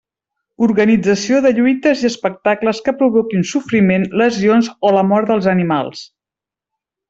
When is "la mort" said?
4.99-5.31